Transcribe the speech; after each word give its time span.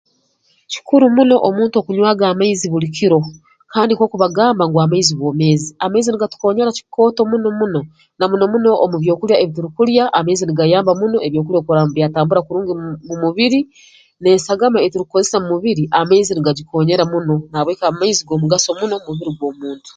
Kikuru 0.71 1.05
muno 1.15 1.35
omuntu 1.49 1.75
okunywaga 1.77 2.25
amaizi 2.31 2.65
buli 2.69 2.87
kiro 2.97 3.19
kandi 3.73 3.91
nkooku 3.93 4.17
bagamba 4.23 4.63
ngu 4.65 4.77
amaizi 4.85 5.11
bwomeezi 5.15 5.67
amaizi 5.85 6.09
nigatukonyera 6.11 6.75
kikooto 6.77 7.21
muno 7.31 7.49
muno 7.59 7.81
na 8.17 8.25
muno 8.31 8.45
muno 8.51 8.69
omu 8.83 8.97
byokulya 9.03 9.35
ebi 9.43 9.53
turukulya 9.55 10.03
amaizi 10.17 10.43
nigayamba 10.45 10.91
muno 10.99 11.17
ebyokulya 11.27 11.61
kurora 11.63 11.83
byatambura 11.95 12.41
kurungi 12.45 12.73
mu 13.07 13.15
mubiri 13.23 13.59
n'esagama 14.21 14.77
ei 14.79 14.91
turukukozesa 14.93 15.37
mu 15.41 15.47
mubiri 15.53 15.83
amaizi 15.99 16.31
nigagikonyera 16.33 17.03
muno 17.13 17.35
na 17.51 17.57
habw'eki 17.59 17.83
amaizi 17.85 18.21
g'omugaso 18.23 18.69
muno 18.79 18.93
omu 18.97 19.05
mubiri 19.09 19.31
gw'omuntu 19.39 19.89